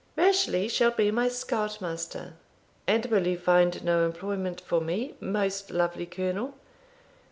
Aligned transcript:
"Rashleigh 0.17 0.67
shall 0.67 0.89
be 0.89 1.11
my 1.11 1.27
scout 1.29 1.79
master." 1.79 2.33
"And 2.87 3.05
will 3.05 3.27
you 3.27 3.37
find 3.37 3.83
no 3.83 4.03
employment 4.03 4.59
for 4.59 4.81
me, 4.81 5.13
most 5.19 5.69
lovely 5.69 6.07
colonel?" 6.07 6.55